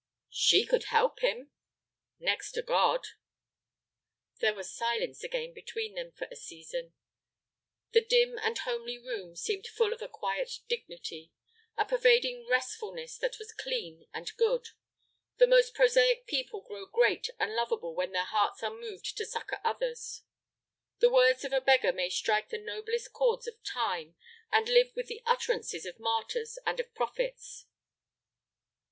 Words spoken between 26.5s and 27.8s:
and of prophets.